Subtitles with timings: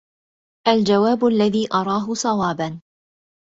[0.67, 2.81] الجواب الذي أراه صوابا